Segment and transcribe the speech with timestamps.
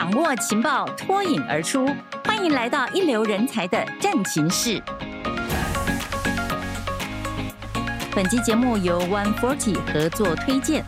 [0.00, 1.86] 掌握情报，脱颖而出。
[2.24, 4.82] 欢迎来到一流人才的战情室。
[8.14, 10.82] 本期节目由 One Forty 合作推荐。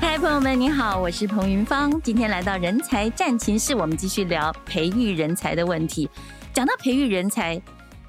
[0.00, 2.02] 嗨，朋友们，你好，我是彭云芳。
[2.02, 6.10] 今天来到人才战情室，我们继续聊培育人才的问题。
[6.52, 7.62] 讲到培育人才，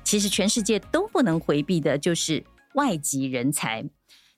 [0.04, 2.44] 其实全世界都不能回避的，就是
[2.74, 3.86] 外籍人才。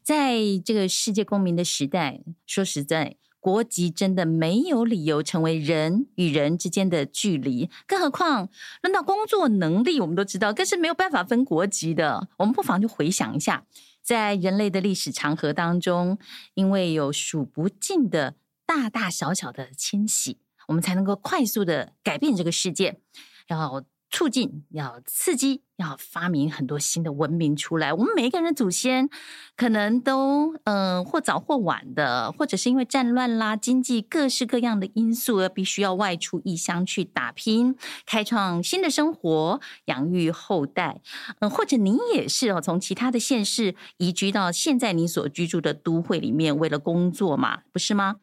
[0.04, 0.36] 在
[0.66, 7.70] 这个世界公民的时代，说实在，国籍真的没有理由成为人与人之间的距离。
[7.86, 8.50] 更何况，
[8.82, 12.28] 论到工作能力，我们都知道，更是没有办法分国籍的。
[12.38, 13.64] 我们不妨就回想一下，
[14.02, 16.18] 在人类的历史长河当中，
[16.56, 18.34] 因为有数不尽的
[18.66, 20.40] 大大小小的迁徙，
[20.70, 23.00] 我们才能够快速的改变这个世界。
[23.46, 23.84] 然后。
[24.16, 27.92] 促进，要刺激，要发明很多新的文明出来。
[27.92, 29.10] 我们每一个人的祖先，
[29.58, 41.02] 可能都嗯、或早或晚的，或者是因为战乱啦、经济各式各样的因素，而必须要外出异乡去打拼，开创新的生活，养育后代。
[41.40, 48.16] 嗯、或者你也是哦，从其他的县市移居到现在你所居住的都会里面，为了工作嘛，不是吗？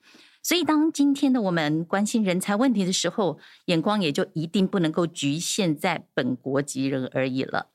[0.42, 7.68] 所以，当今天的我们关心人才问题的时候，眼光也就一定不能够局限在本国籍人而已了。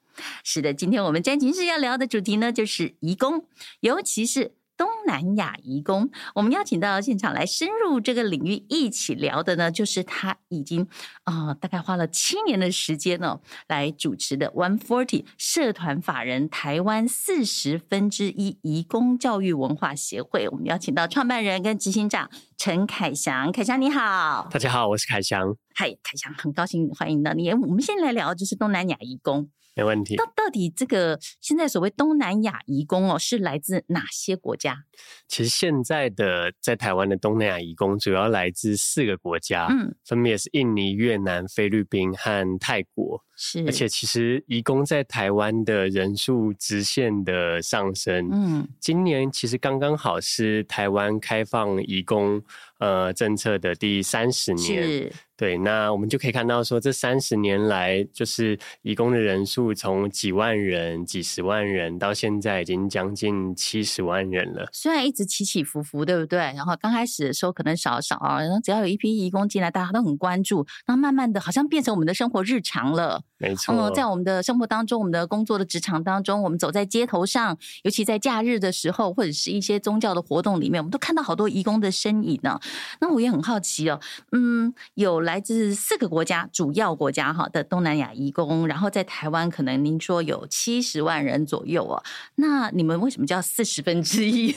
[0.43, 3.45] 是的，今天我们詹情师要聊的主题呢，就是移工，
[3.79, 4.56] 尤其是。
[4.77, 10.87] 东南亚移工，我们邀请到现场来深入这个领域一起聊的呢，就是他已经
[11.23, 20.47] 啊、呃，大概花了七年的时间呢、哦，来主持的 One Forty 社团法人台湾四十分之一移工教育文化协会。
[20.49, 25.57] 我们邀请到创办人跟执行长陈凯翔，凯翔你好，大家好，我是凯翔。
[25.73, 27.51] 嗨，凯翔，很高兴欢迎到你。
[27.51, 29.49] 我们先来聊就是东南亚移工。
[29.77, 30.15] 没问题。
[30.15, 34.83] 到到底这个现在所谓东南亚移工哦，是来自哪些国家？
[35.27, 43.23] 其实现在的在台湾的东南亚移工主要来自四个国家，嗯，分别是印尼、越南、菲律宾和泰国。
[43.39, 48.27] 是，而且其实移工在台湾的人数直线的上升。
[48.31, 52.41] 嗯，今年其实刚刚好是台湾开放移工
[52.79, 55.13] 呃政策的第三十年。
[55.37, 55.47] 是。
[55.47, 64.67] 对，那我们就可以看到说，这三十年来，就是移工的人数从几万人、几十万人，到现在已经将近七十万人了。
[64.73, 66.39] 虽然一直起起伏伏，对不对？
[66.39, 73.21] 然后刚开始的时候可能少少啊，然后只要有一批移工进来，大家都很关注，然后慢慢的好像变成我们的生活日常了。
[73.37, 82.59] 没错，嗯，在我们的生活当中，我们的工作的职场当中，我们走在街头上，尤其在假日的时候，或者是一些宗教的活动里面，我们都看到好多移工的身影呢。
[82.99, 83.99] 那我也很好奇哦，
[84.31, 92.01] 嗯，有来自四个国家，主要国家哈的东南亚移工，然后在台湾可能您说有七十万人左右哦。
[92.35, 94.53] 那你们为什么叫四十分之一？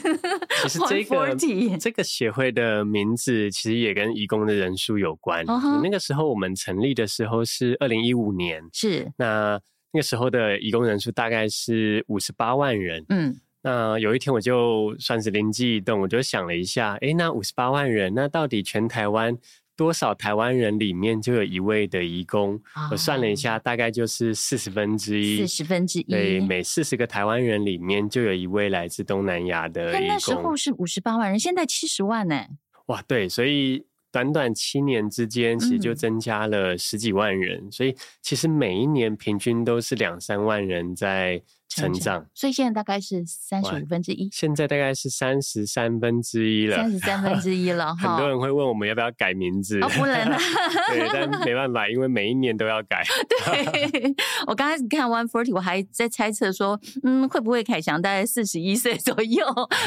[0.61, 1.35] 其实 这个
[1.77, 5.45] 这个协会的名字其实也跟移工的人数有关。
[5.45, 5.81] Uh huh.
[5.83, 8.63] 那个时候我们成立的时候是二零一五年。
[8.71, 9.59] 是，那
[9.91, 13.03] 那个时候的移工人数大概是五十八万人。
[13.09, 19.37] 嗯，那有一天我就算是灵机一动，我就想了一下，哎，那五十八万人，那到底全台湾
[19.81, 22.53] 多少台湾人里面就有一位的移工？
[22.75, 25.37] 哦、我算了一下，大概就是四十分之一。
[25.39, 30.07] 四十分之一，对，每四十个台湾人里面就有一位来自东南亚的移工。
[30.07, 32.45] 那时候是五十八万人，现在七十万呢？
[32.85, 33.83] 哇，对，所以。
[34.13, 41.41] 短短七年之间，其实就增加了十几万人，嗯、所以其实每一年平均都是两三万人在
[41.73, 44.27] 成长，所以现在大概是三十五分之一。
[44.33, 47.95] 现在大概是三十三分之一了，三十三分之一了。
[47.95, 49.79] 很多人会问我们要不要改名字？
[49.79, 50.37] 哦，不能啊。
[50.91, 53.03] 对，但 没办法，因为每一年都要改。
[53.45, 54.13] 对，
[54.47, 59.45] 我刚开始看 One Forty，我还在猜测说，嗯，会不会凯翔大概四十一岁左右？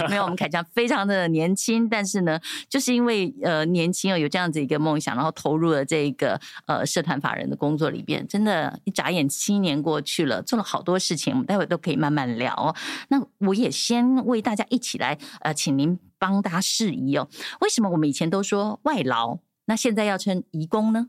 [0.08, 11.34] 没有，我们凯翔非常的年轻，但是呢，就是因为呃年轻有这样子一个梦想，然后投入了这个呃社团法人的工作里边，真的，一眨眼七年过去了，做了好多事情。
[11.34, 12.74] 我们待会都都可以慢慢聊。
[13.08, 17.28] 那我也先为大家一起来，呃，请您帮大家释疑哦。
[17.62, 21.08] 为什么我们以前都说外劳，那现在要称移工呢？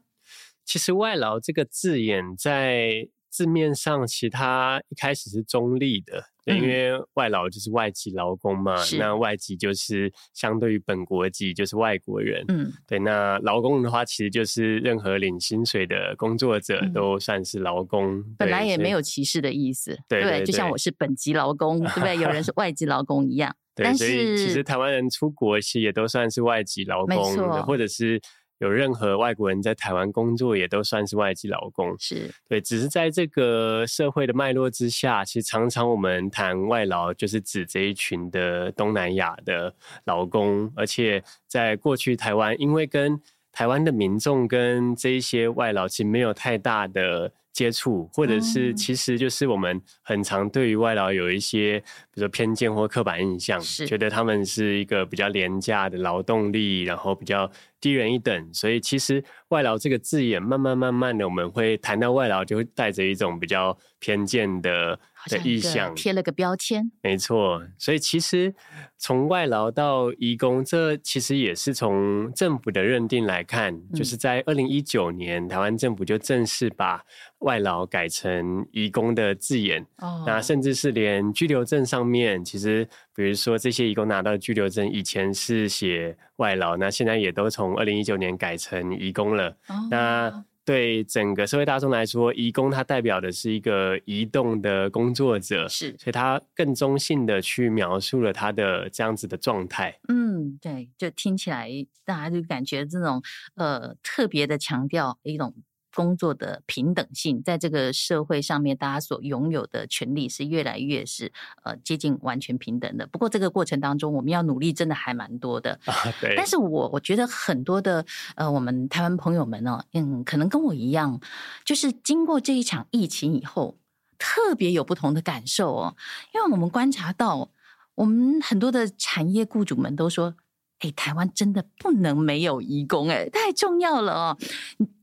[0.66, 6.24] 其实“外劳”这个字眼在字面上，其他一开始是中立的。
[6.46, 12.46] 对，因为外劳就是外籍劳工嘛，是那外籍就是相对于本国籍就是外国人。
[12.48, 18.20] 嗯，对，那劳工的话，其实就是任何领薪水的工作者都算是劳工。
[18.20, 22.16] 嗯、本来也没有歧视的意思，对，对，对，就像我是本籍劳工，对不对？
[22.16, 23.54] 有人是 外籍劳工一样。
[23.98, 28.22] 所以其实台湾人出国其实也都算是外籍劳工，或者是。
[28.60, 31.96] 有任何外国人在台湾工作，也都算是外籍劳工。
[32.00, 39.74] 是对，只是在这个社会的脉络之下，其实常常我们谈外劳，就是指这一群的东南亚的
[40.06, 43.20] 劳工，而且在过去台湾，因为跟
[43.52, 47.32] 台湾的民众跟这一些外劳其实没有太大的。
[47.56, 57.50] 接触，或者是其实就是我们很常对于外劳有一些，比如说偏见或刻板印象，觉得他们是一个比较廉价的劳动力，然后比较
[57.80, 58.54] 低人一等。
[58.54, 65.00] 所以其实外劳这个字眼，慢慢慢慢的，我们会谈到外劳，就会带着一种比较偏见的。
[65.28, 67.60] 的意向贴了个标签，没错。
[67.80, 68.54] 所以其实
[68.96, 77.04] 从外劳到移工，这其实也是从政府的认定来看，嗯、就是在二零一九年，台湾政府就正式把
[77.46, 79.86] 外劳改成移工的字眼。
[79.98, 89.50] 哦，那甚至是连居留证上面，其实比如说这些移工拿到的居留证，以前是写外劳，那现在也都从二零一九年改成移工了。
[89.68, 99.96] 哦、那对整个社会大众来说，移工它代表的是一个移动的工作者，是，所以它更中性的去描述了他的这样子的状态。
[100.08, 101.70] 嗯，对，就听起来
[102.04, 103.22] 大家就感觉这种
[103.54, 105.54] 呃特别的强调一种。
[105.96, 111.32] 工作的平等性，在这个社会上面，大家所拥有的权利是越来越是
[111.64, 113.08] 呃接近完全平等的。
[113.08, 115.80] 不过这个过程当中，我们要努力，真的还蛮多的。
[115.86, 116.36] 啊，对。
[116.36, 118.06] 但是我我觉得很多的
[118.36, 121.20] 呃，我们台湾朋友们呢，嗯，可能跟我一样，
[121.64, 123.78] 就是经过这一场疫情以后，
[124.20, 125.96] 特别有不同的感受哦。
[126.34, 127.50] 因为我们观察到，
[127.96, 130.36] 我们很多的产业雇主们都说。
[130.80, 134.38] 哎，台湾真的不能没有移工，哎，太重要了哦！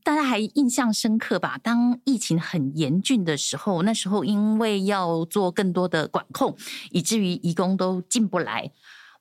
[0.03, 1.57] 大家还印象深刻吧？
[1.63, 6.55] 当疫情很严峻的时候，那时候因为要做更多的管控，
[6.91, 8.71] 以至于移工都进不来。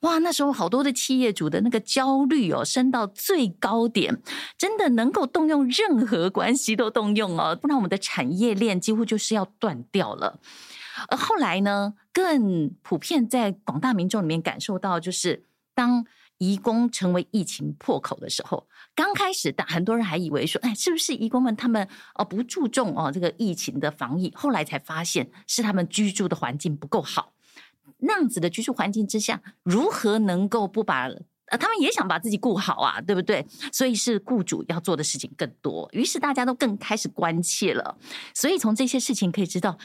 [0.00, 4.20] 哇，那时候好多的企业主的那个焦虑哦，升到最高点，
[4.58, 10.38] 真的能够动用任何关系都动用哦，不然我们的产业链几乎就是要断掉了。
[11.08, 16.04] 而后来呢，更普遍在广大民众里面感受到，就是当。
[16.42, 18.66] 移工成为疫情破口的时候，
[18.96, 21.86] 刚开始，但很多人还以为说，哎，是不是移工们他们
[22.16, 24.32] 哦不注重哦这个疫情的防疫？
[24.34, 27.32] 后来才发现是他们居住的环境不够好。
[27.98, 31.04] 那样子的居住环境之下，如何能够不把
[31.46, 33.46] 呃他们也想把自己顾好啊，对不对？
[33.72, 37.96] 所以是雇主要做的事情更多，于是大家都更开始关切了。
[38.34, 39.78] 所以从这些事情可以知道，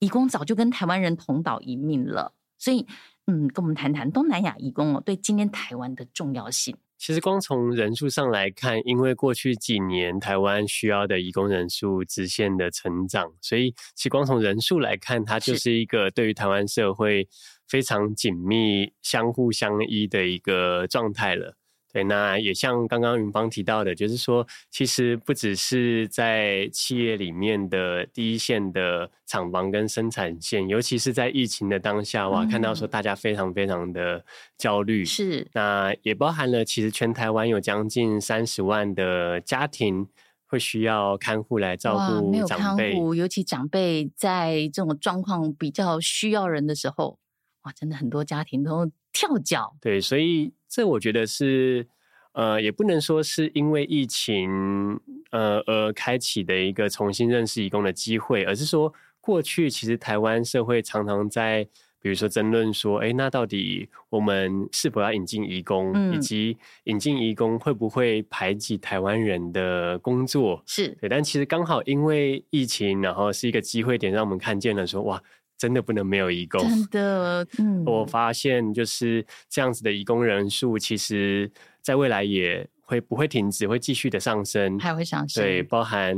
[0.00, 2.34] 移工早就跟台湾人同岛一命了。
[2.58, 2.86] 所以。
[3.26, 6.76] 嗯，跟我们谈谈东南亚移工哦，对今天台湾的重要性。
[6.98, 17.28] 其实光从人数上来看，因为过去几年台湾需要的移工人数直线的成长，所以其实光从人数来看，它就是一个对于台湾社会
[17.66, 21.56] 非常紧密、相互相依的一个状态了。
[21.92, 34.24] 对，那也像刚刚云芳提到的，就是说，其实不只是在企业里面的第一线的厂房跟生产线，尤其是在疫情的当下，哇，看到说大家非常非常的
[34.56, 35.04] 焦虑。
[35.04, 40.08] 是，那也包含了其实全台湾有将近三十万的家庭
[40.46, 47.18] 会需要看护来照顾长辈，没有看护，尤其长辈在这种状况比较需要人的时候，
[47.64, 49.76] 哇，真的很多家庭都跳脚。
[49.78, 50.54] 对，所以。
[50.72, 51.86] 这我觉得是，
[52.32, 54.98] 呃，也不能说是因为疫情，
[55.30, 58.90] 呃，而开启的一个重新认识移工的机会，而是说
[59.20, 61.62] 过去其实台湾社会常常在，
[62.00, 70.62] 比如说争论说，哎，那到底我们是否要引进移工，嗯、以及引进移工会不会排挤台湾人的工作？
[70.64, 75.22] 是对，但其实刚好因为疫情，然后是一个机会点，让我们看见了说，哇。
[75.58, 81.48] 真的不能没有义工，真的，嗯，我发现就是这样子的义工人数，其实
[81.80, 85.44] 在未来也会不会停止，会继续的上升，还会上升。
[85.44, 86.16] 对，包含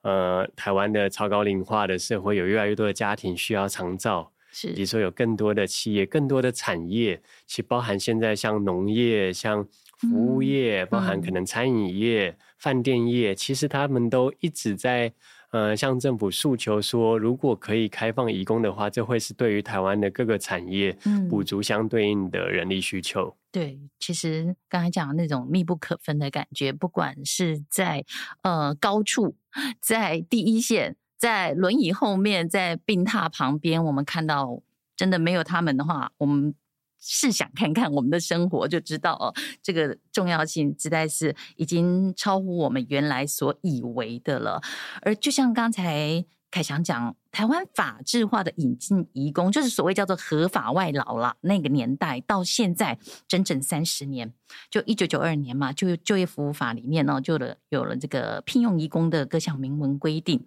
[0.00, 9.62] 呃台湾的超高龄化的社会，有越来越多的家庭需要长照，是，比如说有更多的企业、更多的产业，其包含现在像农业、像
[9.98, 15.12] 服务业，嗯、包含可能餐饮业、嗯、饭店业，其实他们都一直在。
[15.50, 20.96] 呃，向政府诉求说，如果可以开放移工的话，这会是对于台湾的各个产业
[21.30, 23.28] 补足相对应的人力需求。
[23.28, 28.04] 嗯、对，其实刚才讲的那种密不可分的感觉，不管是在
[28.42, 29.36] 呃高处，
[29.80, 34.60] 在第一线，在轮椅后面，在病榻旁边，我们看到
[34.96, 36.54] 真的没有他们的话，我们。
[36.98, 44.60] 试想看看我们的生活，就知道哦，这个重要性实在是已经超乎我们原来所以为的了。
[45.02, 51.36] 而就像刚才凯翔讲，台湾法制化的引进移工，就是所谓叫做合法外劳了。
[51.42, 52.98] 那个年代到现在
[53.28, 54.32] 整整三十年，
[54.70, 60.46] 就一九九二年嘛，就就业服务法里面呢，就了有了这个聘用移工的各项明文规定。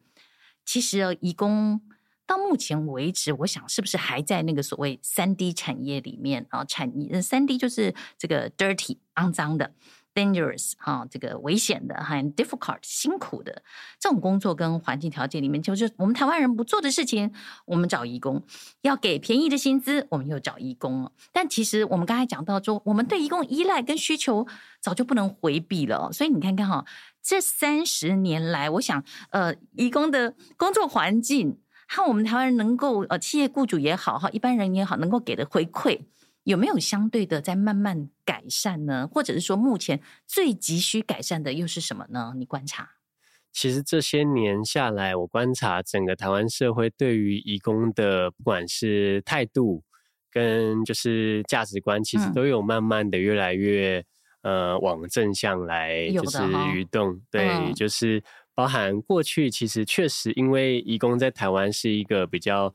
[0.66, 1.82] 其实移工
[2.30, 6.64] 到目前为止，我想是不是还在那个所谓三 D 产业里面啊？
[6.64, 9.74] 产业三 D 就是这个 dirty 肮脏的。
[10.16, 13.62] dangerous 哈，这个危险的，很 difficult 辛苦的
[14.00, 17.32] 这种工作跟环境条件里面，就是我们台湾人不做的事情，
[17.66, 18.44] 我们找义工，
[18.82, 21.10] 要给便宜的薪资，我们又找义工。
[21.32, 24.46] 但其实我们刚才讲到说，我们对义工依赖跟需求
[24.82, 26.12] 早就不能回避了。
[26.12, 26.84] 所以你看看哈，
[27.22, 31.60] 这三十年来，我想呃，义工的工作环境
[31.92, 36.00] 和我们台湾人能够呃，企业雇主也好哈，一般人也好，能够给的回馈。
[36.44, 39.08] 有没有相对的在慢慢改善呢？
[39.12, 42.34] 或者是说，目前最急需改善的又是什么呢？
[42.38, 42.92] 你观察，
[43.52, 49.84] 其实这些年下来，我观察整个台湾社会对于移工的，不管是态度
[50.32, 54.04] 跟就是价值观，其实都有慢慢的越来越、
[54.42, 56.38] 嗯、呃往正向来就是
[56.80, 57.10] 移动。
[57.10, 58.24] 哦、对，嗯、就是
[58.60, 62.74] 包含过去其实确实因为移工在台湾是一个比较。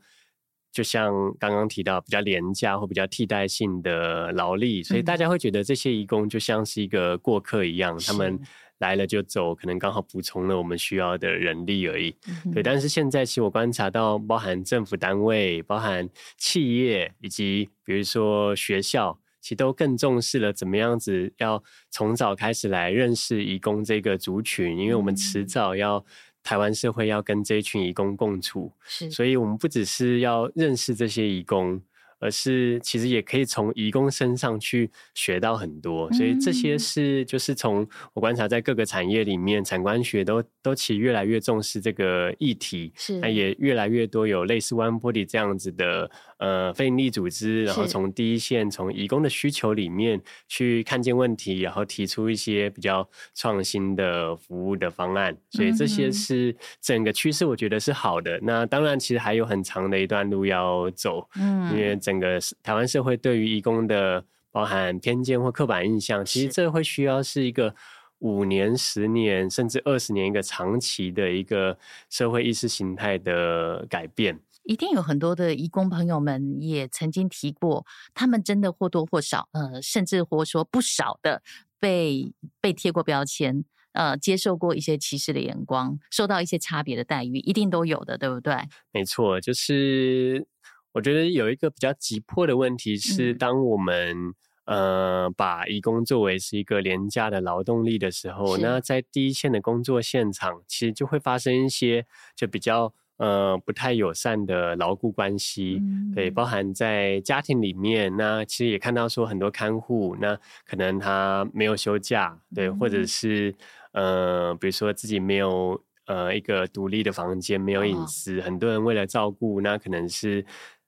[0.75, 8.37] 就像刚刚提到比较廉价或比较替代性的劳力，所以大家会觉得这些移工就像是一个过客一样，嗯、他们
[8.79, 12.13] 来了就走，可能刚好补充了我们需要的人力而已。
[12.27, 26.03] 嗯、对，但是现在其实我观察到，包含政府单位、包含企业以及比如说学校，其实都更重视了怎么样子要从早开始来认识移工这个族群，因为我们迟早要。
[26.47, 31.81] 台湾社会要跟这一群移工共处，是，所以我们不只是要认识这些移工。
[32.19, 58.39] 而是其实也可以从移工身上去学到很多，所以这些是就是从我观察在各个产业里面，产官学都都其实越来越重视这个议题，是，那也越来越多有类似 One Body 这样子的呃非营利组织，然后从第一线从移工的需求里面去看见问题，然后提出一些比较创新的服务的方案，所以这些是整个趋势，我觉得是好的。
[58.41, 61.99] 那当然，其实还有很长的一段路要走，嗯，因为。
[62.05, 67.73] 整个台湾社会对于移工的包含偏见或刻板印象，其实这会需要是一个
[68.19, 71.77] 五年、十年甚至二十年一个长期的一个
[72.11, 74.39] 社会意识形态的改变。
[74.63, 77.83] 一定有很多的义工朋友们也曾经提过，
[78.13, 81.41] 他们真的或多或少，呃，甚至或说不少的
[81.79, 82.31] 被
[82.61, 88.55] 被贴过标签，呃，接受过一些歧视的眼光，受到一些差别的待遇，一定都有的，对不对？
[88.91, 90.47] 没错，就是。
[90.95, 94.33] 我觉得有一个比较急迫的问题是，当我们、
[94.63, 113.53] 嗯、呃把移工作为是一个廉价的劳动力的时候，那在第一线的工作现场，其实就会发生一些就比较呃不太友善的劳雇关系，嗯、对，包含在家庭里面，那其实也看到说很多看护，那可能他没有休假，对，嗯、或者是
[113.91, 118.07] 呃比如说自己没有呃一个独立的房间，没有隐。
[118.07, 120.45] 私，哦、很多人为了照顾，那可能是。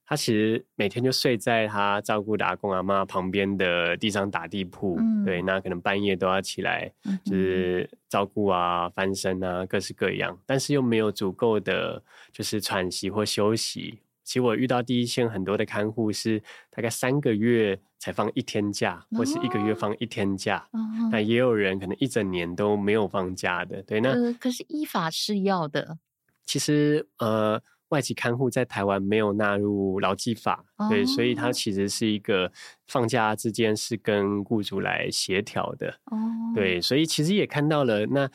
[0.10, 6.90] 他其实每天就睡在他照顾的阿公阿妈旁边的地上打地铺，嗯、对，那可能半夜都要起来，
[7.26, 14.00] 就是照顾啊、翻身啊，各式各样，但是又没有足够的就是喘息或休息。
[14.24, 20.66] 其实我遇到第一线很多的看护是大概三个月才放一天假，或是一个月放一天假，
[21.12, 23.84] 那、哦、也有人可能一整年都没有放假的。
[23.84, 25.98] 对，那、呃、可是依法是要的。
[26.46, 27.62] 其实呃。
[27.90, 32.52] 外籍看护在台湾没有纳入劳基法，哦、对，所以它其实是一个
[32.88, 36.18] 放假之间是跟雇主来协调的，哦、
[36.54, 38.30] 对，所以其实也看到了，那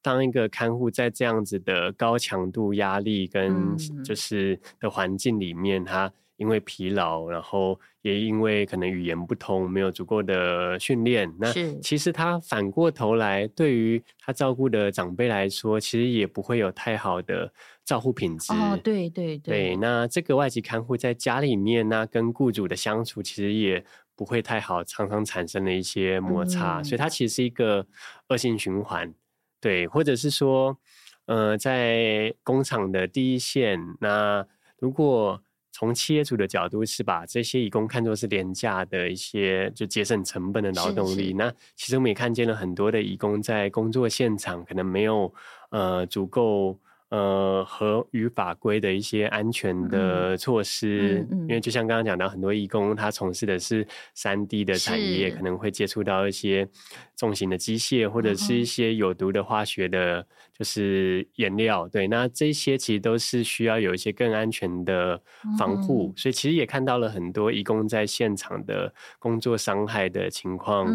[0.00, 6.12] 当一个看护在这样子的高强度压力跟就是的环境里面，他、嗯、
[6.42, 17.50] 因为疲劳，然后也因为可能语言不通，没有足够的训练，那其实他反过头来对于他照顾的长辈来说，其实也不会有太好的。
[17.84, 23.84] 照护品质哦，对对对，对，那这个外籍看护在家里面呢，跟雇主的相处其实也
[24.14, 27.84] 不会太好，常常产生了一些摩擦，嗯、所以它其实是一个
[28.28, 29.12] 恶性循环，
[29.60, 30.78] 对，或者是说，
[31.26, 34.46] 呃，在工厂的第一线，那
[34.78, 45.34] 如果从企业主的角度是把这些义工看作是廉价的一些就节省成本的劳动力，是是那其实我们也看见了很多的义工在工作现场可能没有
[45.70, 46.78] 呃足够。
[47.12, 56.66] 呃，和与法规的一些安全的措施，嗯嗯嗯、因为就像刚刚讲到，很多义工他从事的是三 D 的产业，可能会接触到一些
[57.14, 60.26] 重型的机械或者是一些有毒的化学的，
[60.56, 61.86] 就是颜料。
[61.86, 65.20] 对，那这些其实都是需要有一些更安全的
[65.58, 70.86] 防护，嗯、所以其实也看到了很多义工在现场的工作伤害的情况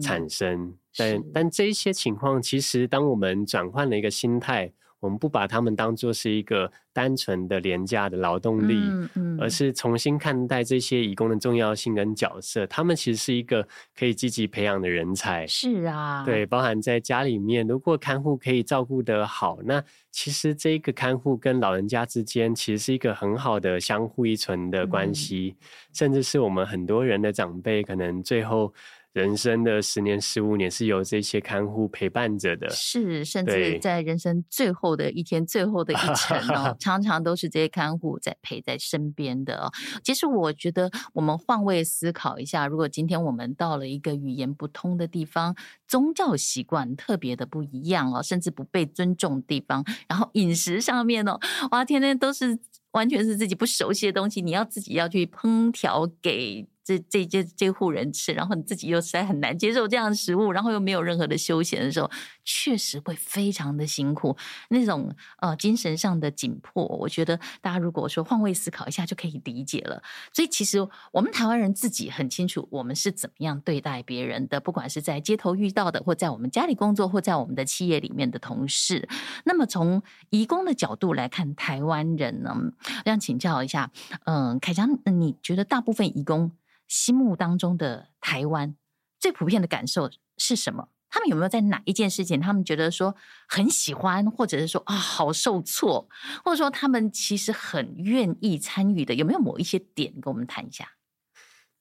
[0.00, 0.64] 产生。
[0.64, 4.72] 嗯、但但这一些情况，其实当我们转换了一个心态。
[5.00, 12.66] 我们不把他们当作是一个单纯的廉价的劳动力，嗯嗯、而是重新看待这些义工的重要性跟角色。
[12.66, 13.66] 他们其实是一个
[13.98, 15.46] 可以积极培养的人才。
[15.46, 28.72] 是啊，对，包含在家里面，如果看护可以照顾得好，那其实这个看护跟老人家之间其实是一个很好的相互依存的关系，嗯、甚至是我们很多人的长辈可能最后。
[29.12, 39.72] 人生的十年、十五年是有这些看护陪伴着的，是，甚至在人生最后的一天、最后的一程 哦，常常都是这些看护在陪在身边的哦。
[40.04, 45.56] 其实我觉得，我们换位思考一下，如果今天我们到了一个语言不通的地方，
[45.88, 51.36] 宗教习惯特别的不一样哦，甚至不被尊重的地方，然后饮食上面哦，
[51.72, 52.56] 哇，天天都是
[52.92, 56.68] 完全是自己不熟悉的东西，你要自己要去烹调给。
[56.90, 62.10] 这这这这户人吃，然后你自己又实在很难接受这样的食物，然后又没有任何的休闲的时候，
[62.44, 64.36] 确实会非常的辛苦，
[64.70, 70.02] 那种呃精神上的紧迫，我觉得大家如果说换位思考一下就可以理解了。
[70.32, 70.78] 所以其实
[71.12, 79.08] 我们台湾人自己很清楚，我们是怎么样对待别人的，不管是在街头遇到的，或在我们家里工作，或在我们的企业里面的同事。
[79.44, 83.90] 那么从移工的角度来看，台湾人呢，我想请教一下，
[84.24, 86.50] 嗯、呃，凯强，你觉得大部分移工？
[86.90, 88.74] 心目当中的台湾
[89.20, 90.88] 最普遍的感受是什么？
[91.08, 93.14] 他们有没有在哪一件事情，他们觉得说
[93.48, 96.08] 很喜欢，或者是说啊好受挫，
[96.44, 99.14] 或者说他们其实很愿意参与的？
[99.14, 100.88] 有没有某一些点跟我们谈一下？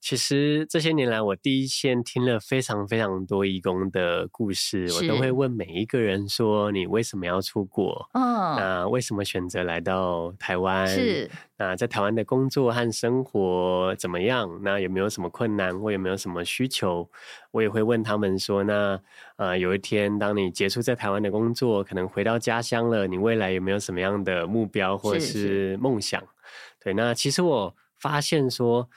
[0.01, 8.09] 其实这些年来，我第一线听了非常非常多义工的故事，我都会问每一个人说：“你为什么要出国？
[8.13, 10.87] 哦，那为什么选择来到台湾？
[10.87, 14.49] 是那在台湾的工作和生活怎么样？
[14.63, 17.07] 那有没有什么困难，或有没有什么需求？
[17.51, 18.97] 我也会问他们说：那
[19.35, 26.21] 呃，有一天当你结束在台湾的工作，可能回到家乡了，你未来有没有什么样的目标或者是梦想？
[26.21, 26.31] 是是
[26.85, 28.89] 对，那其实我发现说。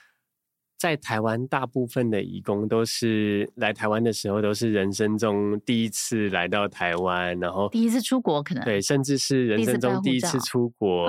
[0.83, 11.07] 在台湾，大部分的移工都是来台湾的时候，都是人生中第一次来到台湾，然后第一次出国，可能对，甚至是人生中第一次出国，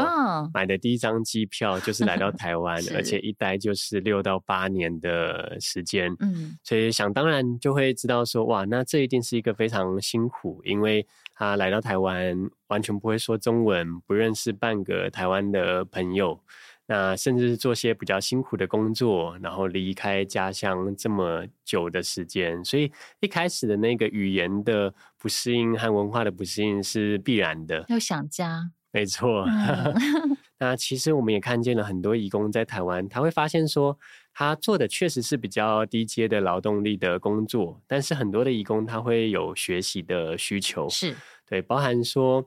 [0.54, 16.38] 买的第一张机票就是来到台 湾，而且一待就是六到八年的时间，嗯，所以想当然就会知道说，哇，那这一定是一个非常辛苦，因为他来到台湾完全不会说中文，不认识半个台湾的朋友。
[16.87, 27.87] 那甚至是做些比较辛苦的工作，然后离开家乡这么久的时间，所以一开始的那个语言的不适应和文化的不适应是必然的。
[27.88, 29.47] 要想家，没错。
[29.47, 29.94] 嗯、
[30.61, 33.99] 那其实我们也看见了很多义工在台湾，他会发现说，
[34.35, 41.16] 他做的确实是比较低阶的劳动力的工作，但是很多的义工他会有学习的需求，是
[41.49, 42.47] 对，包含说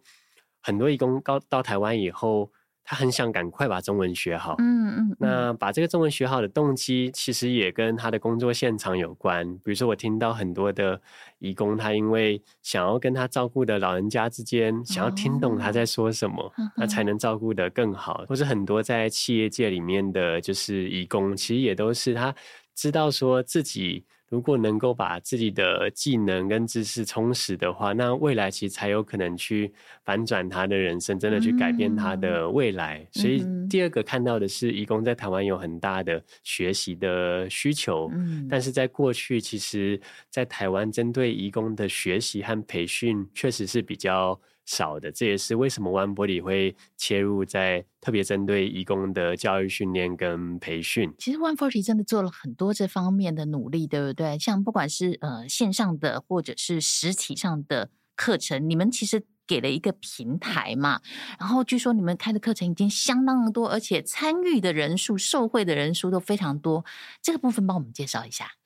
[0.61, 2.51] 很多义工到到台湾以后。
[2.89, 9.45] 他很想赶快把中文学好，嗯嗯，那把这个中文学好的动机，其实也跟他的工作现场有关。
[9.57, 11.01] 比如说，我听到很多的
[11.39, 18.23] 义工，他因为想要跟他照顾的老人家之间，想要听懂他在说什么，那才能照顾得更好。
[18.25, 22.33] 或是很多在企业界里面的就是义工，其实也都是他
[22.73, 24.05] 知道说自己。
[24.29, 29.71] 如果能够把自己的技能跟知识充实的话，那未来其实才有可能去
[30.03, 32.99] 反转他的人生，真的去改变他的未来。
[32.99, 38.09] 嗯、所以第二个看到的是，义工在台湾有很大的学习的需求。
[38.13, 51.11] 嗯，但是在过去，其实，在台湾针对义工的学习和培训，确实是比较少的，这也是为什么 One Body 会切入在特别针对义工的教育训练跟培训。
[51.17, 54.37] 其实 One Body 真的做了很多这方面的努力，对不对？
[54.37, 60.99] 像不管是呃线上的或者是实体上的课程，你们其实给了一个平台嘛。
[61.39, 66.83] 然后据说你们开的课程已经相当的多，而且参与的人数、受惠的人数都非常多。
[67.21, 68.56] 这个部分帮我们介绍一下。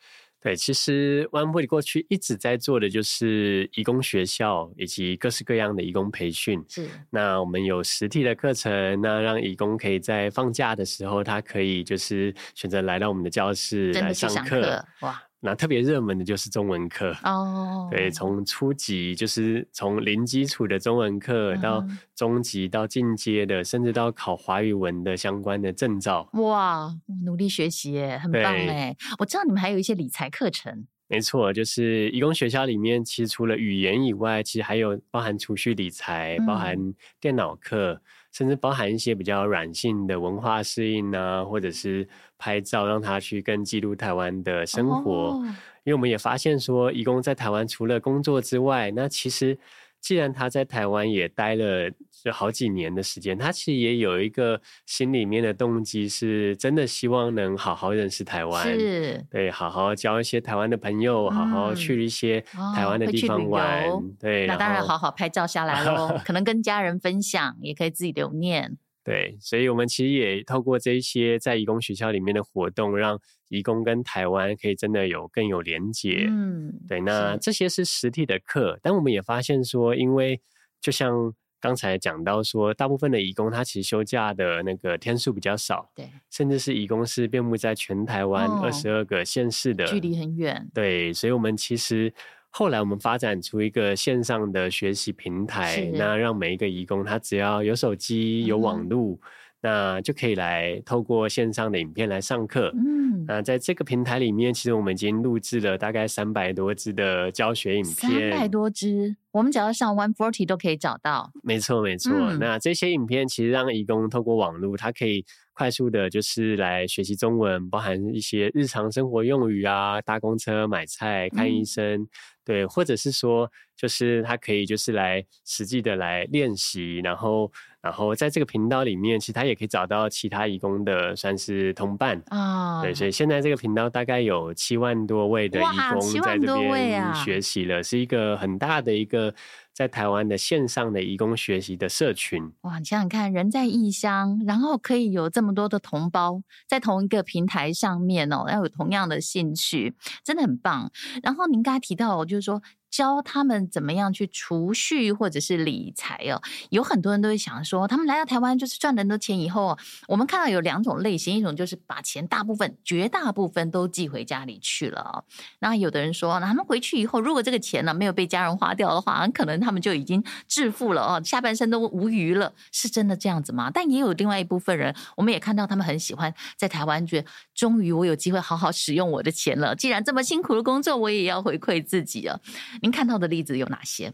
[0.41, 6.63] 对，其实 One Body 过去一直在做的就是义工学校以及各式各样的义工培训。
[6.67, 14.84] 是，那我们有实体的课程，那让义工可以在放假的时候，他可以就是选择来到我们的教室来上课。
[15.01, 15.21] 哇！
[15.43, 21.84] 那特别热门的就是中文课哦，对，从初级就是从零基础的中文课到
[22.15, 26.30] 中级到进阶的，甚至到考华语文的相关的证照。
[26.34, 28.95] 哇，努力学习耶，很棒哎！
[29.17, 30.86] 我知道你们还有一些理财课程。
[31.08, 36.77] 没错，就是义工学校里面，其实除了语言以外，其实还有包含储蓄理财，包含
[37.19, 37.93] 电脑课。
[37.93, 38.01] 嗯
[38.32, 45.12] 甚至包含一些比较软性的文化适应啊，或者是拍照，让他去更记录台湾的生活。
[45.12, 45.41] 哦。
[45.84, 49.58] 因为我们也发现说，义工在台湾除了工作之外，那其实。
[50.02, 51.90] 既然他在台湾也待了
[52.24, 62.42] 就好几年的时间，他其实也有一个心里面的动机，是真的希望能好好认识台湾，是，对，好好交一些台湾的朋友，嗯、好好去一些
[62.76, 68.78] 台湾的地方玩，嗯、对，那当然好好拍照下来喽， 可能跟家人分享，也可以自己留念。
[69.04, 73.20] 对，所以我们其实也透过这一些在义工学校里面的活动，让
[73.52, 76.26] 移工跟台湾可以真的有更有连结。
[76.28, 80.42] 嗯，对，那这些是实体的课，但我们也发现说，因为
[80.82, 90.68] 就像刚才讲到说，大部分的移工他其实休假的那个天数比较少，对，甚至是移工是遍布在全台湾二十二个县市的，距离很远。
[90.74, 92.12] 对，所以我们其实。
[92.54, 99.20] 后来我们发展出一个线上的学习平台，那让每一个移工他只要有手机、有网络，嗯，
[99.62, 102.71] 那就可以来透过线上的影片来上课。
[102.74, 111.32] 嗯，那在这个平台里面，其实我们已经录制了大概三百多支的教学影片，三百多支，我们只要上 One Forty 都可以找到。
[111.43, 112.12] 没错，没错。
[112.13, 122.02] 嗯，那这些影片其实让义工透过网络，他可以快速的，就是来学习中文，包含一些日常生活用语啊，搭公车、买菜、看医生。
[122.02, 122.08] 嗯
[122.43, 127.50] 对，或者是说，就是他可以就是来实际的来练习，然后，
[127.82, 132.78] 然后在这个频道里面，其实他也可以找到其他义工的算是同伴啊。
[132.78, 132.84] Oh.
[132.84, 135.63] 对，所以现在这个频道大概有七万多位的义
[135.94, 139.34] 工在这边学习了，是一个很大的一个。
[139.74, 142.78] 在台湾的线上的义工学习的社群，哇！
[142.78, 150.91] 你想想看，人在异乡，然后可以有这么多的同胞在同一个平台上面哦，要有同样的兴趣，真的很棒。
[151.24, 152.62] 然后您刚才提到，就是说。
[152.91, 159.77] 教他们怎么样去储蓄或者是理财哦，有很多人都会想说，他们来到台湾就是赚了很多钱以后，
[160.08, 165.23] 我们看到有两种类型，一种就是把钱大部分、绝大部分都寄回家里去了。
[165.60, 173.71] 那有的人说，那他们回去以后，如果这个钱呢没有被家人花掉的话，很可能他们就已经致富了哦，下半生都无余了，是真的这样子吗？
[173.73, 179.73] 但也有另外一部分人，我们也看到他们很喜欢在台湾，觉得终于我有机会好好使用我的钱了。
[179.73, 182.38] 既然这么辛苦的工作，我也要回馈自己啊。
[182.82, 184.13] 您看到的例子有哪些？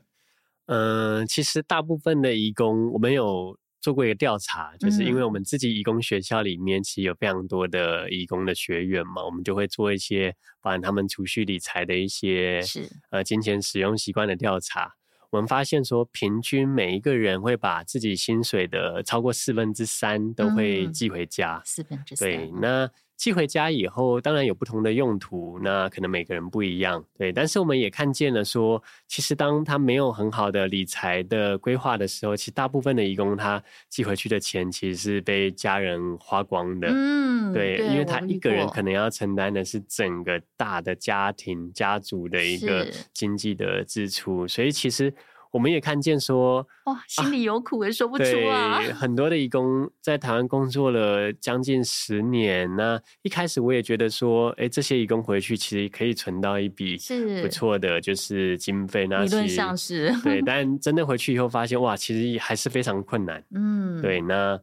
[0.68, 14.94] 嗯，其实大部分的义工，我们有做过一个调查，就是因为我们自己义工学校里面其实有非常多的义工的学员嘛，我们就会做一些包含他们储蓄理财的一些是呃金钱使用习惯的调查。
[15.30, 22.30] 我们发现说，平均每一个人会把自己薪水的超过四分之三都会寄回家，四分之三。
[22.30, 22.92] 对，那。
[23.18, 27.34] 寄回家以后，当然有不同的用途，那可能每个人不一样，对。
[27.34, 45.14] 但是我们也看见了说，其实当他没有很好的理财的规划的时候，其实大部分的义工他寄回去的钱其实是被家人花光的，嗯，对，因为他一个人可能要承担的是整个大的家庭家族的一个经济的支出，所以其实。
[45.52, 48.80] 我们也看见说，哇，心里有苦也说不出啊。
[48.80, 59.08] 对，很多的义工在台湾工作了将近十年，那一开始我也觉得说，哎，这些义工回去其实可以存到一笔是不错的，就是经费。
[59.08, 63.44] 那理论上是，对， 但真的回去以后发现，哇，其实还是非常困难。
[63.52, 64.60] 嗯，对，那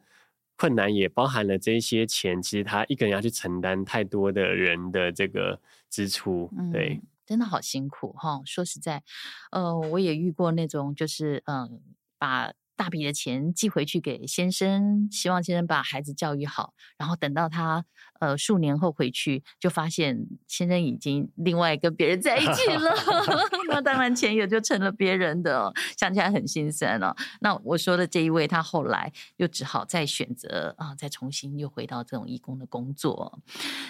[0.56, 5.58] 困难也包含了这些钱，其实他一个人要去承担太多的人的这个
[5.90, 7.00] 支出，对。
[7.00, 8.40] 嗯真的好辛苦哈！
[8.44, 9.02] 说实在，
[9.50, 11.80] 呃，我也遇过那种，就是嗯，
[12.18, 17.84] 把大笔的钱寄回去给先生，希望先生把孩子教育好，然后等到他。
[18.24, 22.90] 呃，数年后回去就发现先生已经另外跟别人在一起了，
[23.68, 27.14] 那当然钱也就成了别人的，想起来很心酸哦。
[27.40, 33.38] 那我说的这一位，他后来又只好再选择啊，再重新又回到这种义工的工作。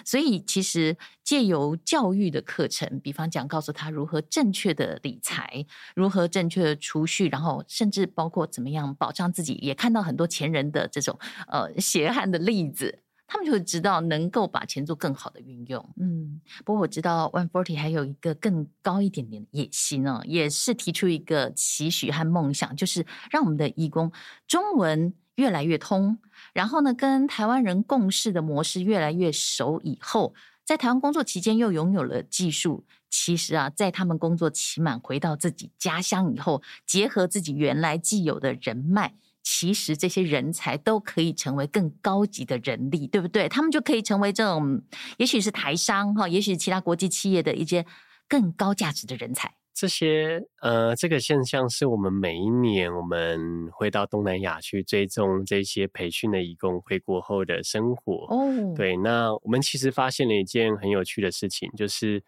[0.04, 11.16] 所以其实借由教育的课程，比方讲告诉他如何正确的理财，如何正确的储蓄，然后甚至包括怎么样保障自己，也看到很多前人的这种
[11.46, 13.03] 呃血汗的例子。
[13.34, 15.84] 他们就会知道能够把钱做更好的运用。
[15.96, 24.12] 嗯，不过我知道 One Forty 还有一个更高一点点的野心哦，也是提出一个期许和梦想，就是让我们的义工
[24.46, 26.16] 中文越来越通，
[26.52, 30.32] 然后呢，跟台湾人共事的模式越来越熟以后，
[30.64, 43.46] 在台湾工作期间又拥有了技术，其实啊，在他们工作期满回到自己家乡以后，结合自己原来既有的人脉，其实这些人才都可以成为更高级的人力，对不对？
[43.46, 44.82] 他们就可以成为这种，
[45.18, 47.84] 也许是台商哈，也许其他国际企业的一些
[48.26, 49.54] 更高价值的人才。
[49.74, 58.26] 这些呃，这个现象是我们每一年我们会到东南亚去追踪这些培训的义工回国后的生活。
[58.30, 62.22] 哦，对，那我们其实发现了一件很有趣的事情，就是，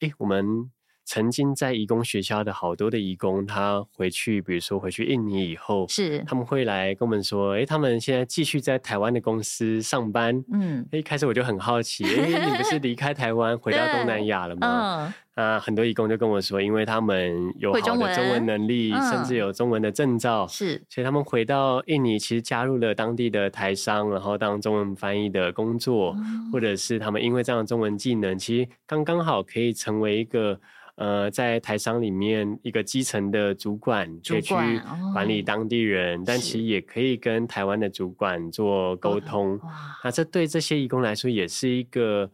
[0.00, 0.70] 诶，我们。
[1.08, 10.44] 曾经在义工学校的好多的义工，他回去，比如说回去印尼以后，是他们会来跟我们说，哎，他们现在继续在台湾的公司上班。
[10.52, 15.14] 嗯，一开始我就很好奇，哎，你不是离开台湾回到东南亚了 吗？
[15.34, 30.60] 嗯、啊，很多义工就跟我说，因为他们有好的中文能力，嗯、甚至有中文的证照，是，所以他们回到印尼，其实加入了当地的台商，然后当中文翻译的工作，嗯、或者是他们因为这样的中文技能，其实刚刚好可以成为一个。
[30.98, 34.54] 呃，在台商里面，一个基层的主管可以去
[35.14, 39.58] 管理当地人，哦、但其实也可以跟台湾的主管做沟通。
[40.04, 42.30] 那这对这些义工来说也是一个。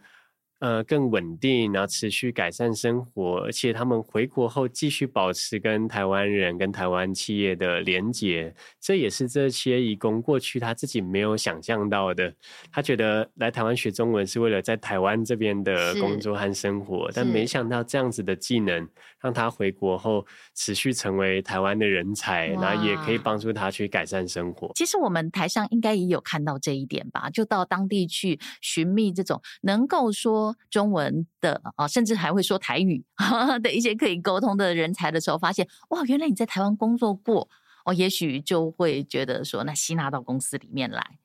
[0.65, 12.33] 呃，更稳定，然后持续改善生活，而且他们回国后继续保持跟台湾人、跟台湾企业的连结，这也是这些移工过去他自己没有想象到的。
[12.73, 18.89] 他觉得来台湾学中文是为了在台湾这边的工作和生活，但没想到这样子的技能
[19.21, 20.25] 让他回国后
[20.55, 24.73] 持续成为台湾的人才，然后也可以帮助他去改善生活。
[24.75, 27.29] 其实我们台上应该也有看到这一点吧？
[27.29, 30.54] 就到当地去寻觅这种能够说。
[30.71, 33.05] 中文的啊，甚至还会说台语
[33.63, 37.49] 的一些可以沟通的人才的时候，发现哇，原来你在台湾工作过
[37.85, 41.19] 哦，也许就会觉得说，那吸纳到公司里面来。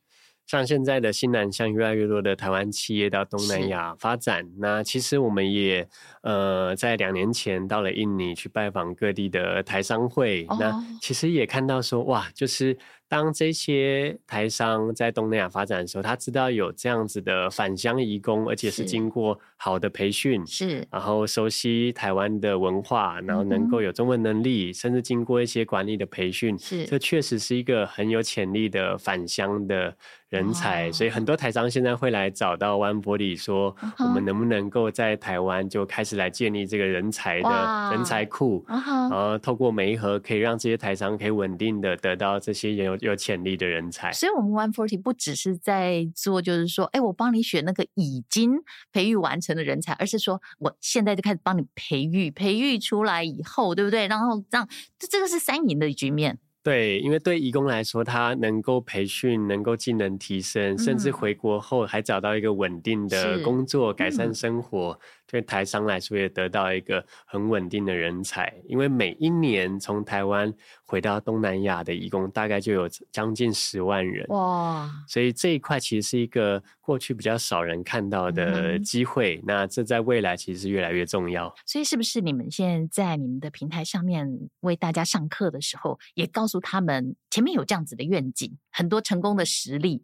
[0.46, 5.88] 像现在的新南向越来越多的台湾企业到东南亚发展，那其实我们也
[6.24, 12.78] 呃在两年前到了印尼去拜访各地的台商会，哦、那其实也看到说哇，就是。
[13.10, 29.92] 当这些台商在东南亚发展的时候，他知道有这样子的返乡移工，而且是经过好的培训，是，然后熟悉台湾的文化，然后能够有中文能力，嗯、甚至经过一些管理的培训，是，这确实是一个很有潜力的返乡的
[30.30, 30.92] 人才。
[30.92, 42.99] 所以很多台商现在会来找到湾博里说，我们能不能够在台湾就开始来建立这个人才的人才库，然后透过媒合，可以让这些台商可以稳定的得到这些有。
[43.00, 48.52] 有潜力的人才，所以，我们 One Forty 不只是在做，就是说，哎，我帮你选那个已经
[48.92, 54.08] 培育完成的人才，而是说，我现在就开始帮你培育，培育出来以后，对不对？
[54.08, 56.38] 然后这样，这这个是三赢的局面。
[56.62, 65.00] 对，因为对移工来说，他能够培训，能够技能提升，甚至回国后还找到一个稳定的工作，改善生活。
[65.32, 70.52] 对台商来说，也得到一个很稳定的人才，因为每一年从台湾
[70.86, 79.38] 回到东南亚的移工大概就有将近十万人哇，所以这一块其实是一个过去比较少人看到的机会。
[79.38, 81.54] 嗯、那这在未来其实是越来越重要。
[81.68, 84.28] 所以是不是你们现在在你们的平台上面
[84.62, 90.04] 为大家上课的时候，也告诉他们前面有这样子的愿景，很多成功的实例？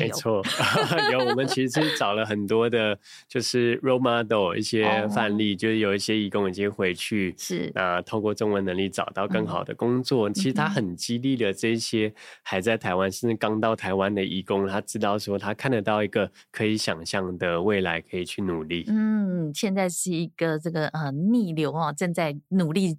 [0.00, 0.42] 没错，
[1.12, 5.58] 有我们其实是找了很多的，就是 role model 一些范例，oh.
[5.60, 10.28] 就是有一些义工已经回去，是啊，透过中文能力找到更好的工作。
[10.28, 18.84] 嗯、其实他很激励了这些还在台湾甚至刚到台湾的义工，他知道说他看得到一个可以想象的未来，可以去努力。
[18.88, 22.98] 嗯，现在是一个这个呃逆流哦，正在努力。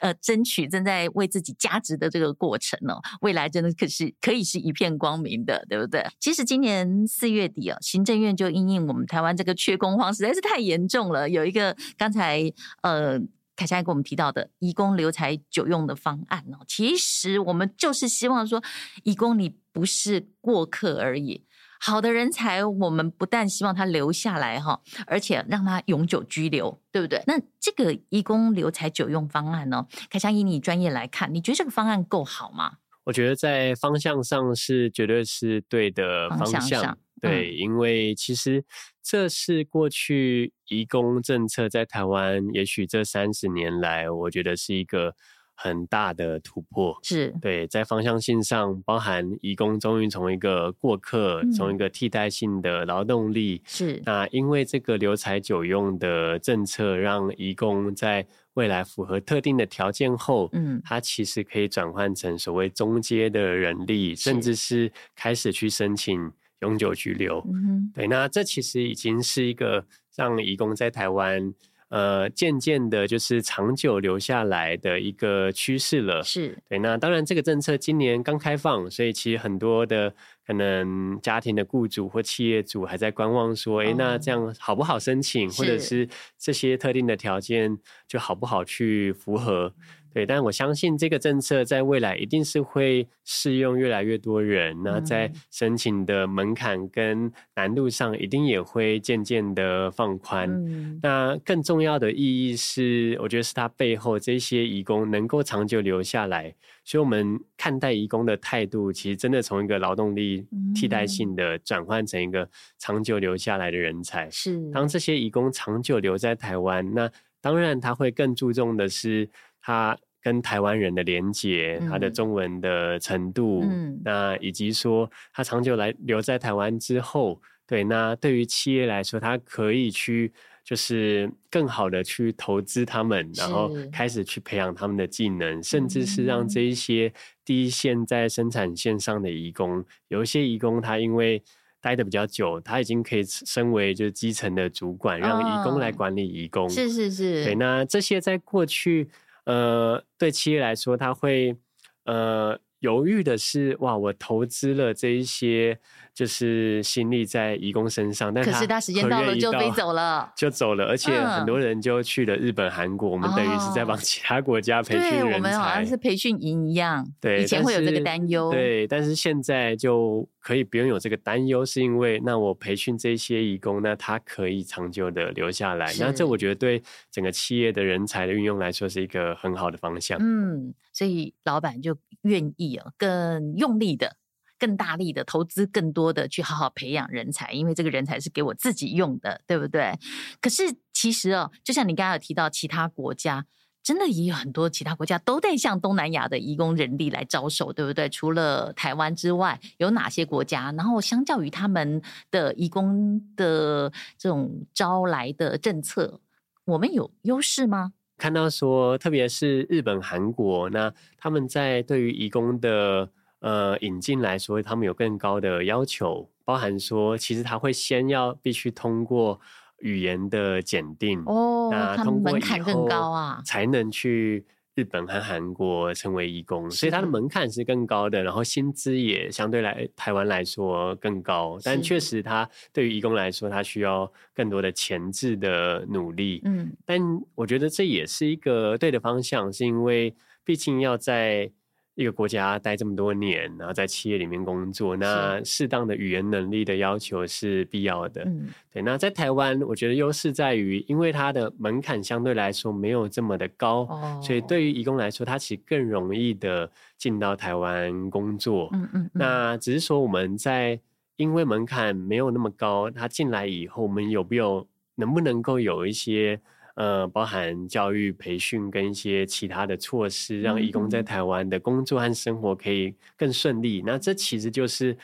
[0.00, 6.04] 呃，争取正在为自己加值的这个过程哦，未来真的可是可以是一片光明的，对不对？
[6.20, 13.18] 其实今年四月底啊，行政院就因应我们台湾这个缺工荒实在是太严重了，有一个刚才呃
[13.56, 18.62] 凯夏跟我们提到的移工留才久用的方案哦，其实我们就是希望说，
[19.04, 21.44] 移工你不是过客而已。
[21.86, 27.22] 好的人才，我们不但希望他留下来哈，而且让他永久居留，对不对？
[27.26, 29.86] 那这个移工留才久用方案呢？
[30.08, 32.78] 凯翔以你专业来看，你觉得这个方案够好吗？
[33.04, 38.64] 我觉得在方向上是绝对是对的方向，方向上对，嗯、因为其实
[39.02, 45.14] 这是过去移工政策在台湾，也许这三十年来，我觉得是一个。
[45.54, 46.96] 很大的突破。
[47.02, 47.34] 是。
[47.40, 53.62] 对，在方向性上，包含移工终于从一个过客，从、嗯、一个替代性的劳动力。
[53.64, 54.02] 是。
[54.04, 67.44] 那，因为这个留才久用的政策，让移工在未来符合特定的条件后，嗯，它其实可以转换成所谓中阶的人力，甚至是开始去申请永久居留。
[67.52, 69.84] 嗯、对，那这其实已经是一个
[70.16, 71.54] 让移工在台湾。
[71.94, 76.24] 呃，渐渐的，就是长久留下来的一个趋势了。
[76.24, 76.76] 是对。
[76.80, 80.12] 那当然，这个政策今年刚开放，所以其实很多的
[80.44, 85.48] 可能家庭的雇主或企业主还在观望，说：“哎、哦，那这样好不好申请？
[85.50, 87.78] 或者是这些特定的条件
[88.08, 89.72] 就好不好去符合？”
[90.14, 94.80] 对，但我相信这个政策在未来一定是会适用越来越多人。
[94.84, 100.48] 那在申请的门槛跟难度上，一定也会渐渐的放宽。
[100.48, 101.00] 嗯。
[101.02, 106.54] 那更重要的意义是，我觉得是它背后这些移工能够长久留下来。
[106.84, 110.46] 所以，我们看待移工的态度，其实真的从一个劳动力
[110.76, 112.48] 替代性的转换成一个
[112.78, 114.30] 长久留下来的人才。
[114.30, 114.70] 是。
[114.70, 119.28] 当这些移工长久留在台湾，那当然他会更注重的是。
[119.66, 130.32] 他跟台湾人的连结，他的中文的程度，嗯，那以及说他长久来留在台湾之后，对，那对于企业来说，他可以去
[130.64, 137.12] 就是更好的去投资他们，然后开始去培养他们的技能，甚至是让这一些
[137.44, 141.42] 第一线在生产线上的移工，有一些移工他因为
[141.82, 149.06] 待的比较久，他已经可以升为就是基层的主管，让移工来管理移工，是是是，对，那这些在过去。
[149.44, 151.56] 呃，对企业来说，他会
[152.04, 155.78] 呃犹豫的是，哇，我投资了这一些。
[156.14, 163.10] 就是心力在移工身上，但可是他时间到了就飞走了，就走了，而且很多人就去了日本、韩国。
[163.10, 167.04] 我们等于是在帮其他国家培训人才，对，我们好像是培训营一样。
[167.20, 175.92] 对，以前会有这个担忧，对，但是现在就可以不用有这个担忧，是因为那我培训这些移工，那他可以长久的留下来。
[175.98, 180.16] 那这我觉得对整个企业的人才的运用来说是一个很好的方向。
[180.20, 184.16] 嗯，所以老板就愿意哦，更用力的。
[184.64, 189.92] 更大力的投资，更多的去好好培养人才，因为这个人才是给我自己用的，对不对？
[190.40, 193.44] 可是其实哦，就像你刚刚有提到，其他国家
[193.82, 198.08] 真的也有很多其他国家都在向东南亚的移工人力来招手，对不对？
[198.08, 200.72] 除了台湾之外，有哪些国家？
[200.72, 202.00] 然后相较于他们
[202.30, 206.20] 的移工的这种招来的政策，
[206.64, 207.92] 我们有优势吗？
[208.16, 213.10] 看到说，特别是日本、韩国，那他们在对于移工的。
[213.44, 219.38] 呃，引进来说，他们有更高的要求，包含说，其实他会先要必须通过
[219.80, 236.98] 语言的检定哦，那通过门槛更高啊，才能去日本和韩国成为义工，所以他的门槛是更高的，然后薪资也相对来台湾来说更高，但确实他对于义工来说，他需要更多的前置的努力，嗯，但
[237.34, 241.52] 我觉得这也是一个对的方向，是因为毕竟要在。
[241.94, 248.22] 一个国家待这么多年，然后在企业里面工作，那适当的语言能力的要求是必要的。
[248.24, 248.82] 嗯，对。
[248.82, 258.68] 那在台湾，我觉得优势在于，因为它的门槛相对来说没有这么的高，哦，所以对于移工来说，它其实更容易的进到台湾工作。
[258.72, 259.10] 嗯嗯。
[259.12, 260.80] 那只是说我们在
[261.16, 266.40] 因为门槛没有那么高，他进来以后，我们有没有能不能够有一些？
[266.74, 273.80] 呃，包含教育培训跟一些其他的措施，让义工在台湾的工作和生活可以更顺利。
[273.80, 274.96] 嗯、那这其实就是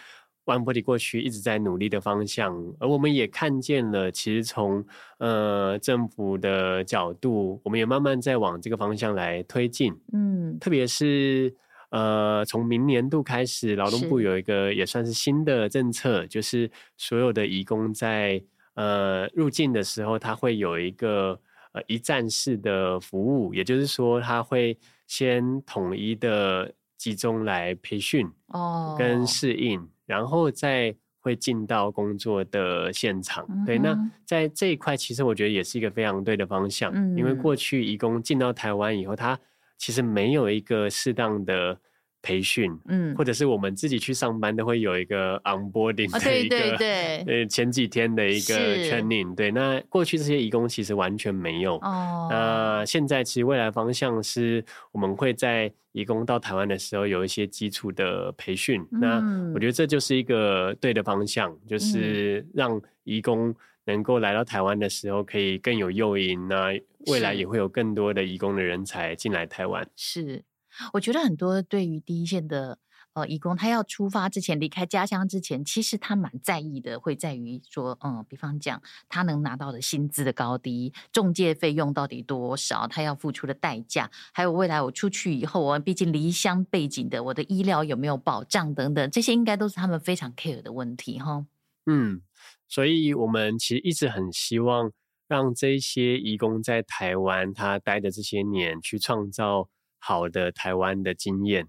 [0.47, 4.85] ONE-BODY 过去一直在努力的方向，而我们也看见了，其实从
[5.19, 9.95] 呃政府的角度，我们也慢慢在往这个方向来推进。
[10.13, 11.55] 嗯，特别是
[11.91, 18.43] 呃，从明年度开始，劳动部有一个也算是新的政策，就是所有的移工在
[18.75, 21.39] 呃入境的时候，他会有一个。
[21.73, 33.47] 呃，一站式的服务，也就是说，他会先统一的集中来培训哦，跟适应，然后再会进到工作的现场。
[33.49, 39.39] 嗯、对，那在这一块，其实我觉得也是一个非常对的方向，嗯、因为过去移工进到台湾以后，他
[39.79, 41.79] 其实没有一个适当的。
[42.23, 48.55] 培训，嗯，或者是我们自己去上班都会有一个 onboarding 的一个，对对对， 呃，前几天的一个
[48.85, 49.51] training，对。
[49.51, 52.29] 那过去这些移工其实完全没有，哦。
[52.31, 58.87] 那现在其实未来方向是我们会在移工到台湾的时候有一些基础的培训。
[58.93, 59.01] 嗯。
[59.01, 63.55] 那我觉得这就是一个对的方向，就是让移工
[63.87, 66.47] 能够来到台湾的时候可以更有诱因。
[66.49, 69.89] 那未来也会有更多的移工的人才进来台湾。
[69.97, 70.43] 是。
[70.93, 72.79] 我觉得很多对于第一线的
[73.13, 91.45] 呃，义工他要出发之前，离开家乡之前，其实他蛮在意的，会在于说，嗯，比方讲，他能拿到的薪资的高低，中介费用到底多少，他要付出的代价，还有未来我出去以后，我毕竟离乡背景的，我的医疗有没有保障等等，这些应该都是他们非常 care 的问题，哈。
[91.87, 92.23] 嗯，
[92.69, 94.93] 所以我们其实一直很希望
[95.27, 99.69] 让这些义工在台湾他待的这些年，去创造
[100.01, 101.69] 好的台湾的经验。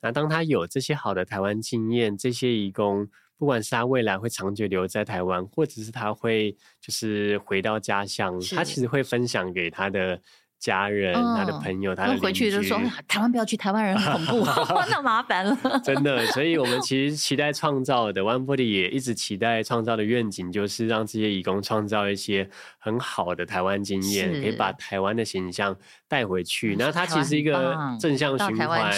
[0.00, 10.22] 那当他有这些好的台湾经验，这些义工，不管是他未来会长久留在台湾，或者是他会就是回到家乡，他其实会分享给他的。
[10.60, 14.46] 家人、嗯、他的朋友、他的邻居回去就说：“台湾不要去，台湾人很恐怖，
[14.90, 15.56] 那麻烦了。
[15.82, 22.48] ”真的，所以我们其实期待创造的 One Body 也一直期待创造的愿景，就是让这些义工创造一些
[22.78, 25.74] 很好的台湾经验，可以把台湾的形象
[26.06, 26.76] 带回去。
[26.78, 28.92] 那它其实是一个正向循环，